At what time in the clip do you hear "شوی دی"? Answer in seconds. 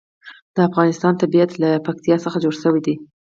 2.63-2.95